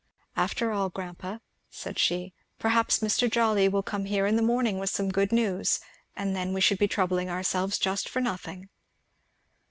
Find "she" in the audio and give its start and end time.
1.99-2.33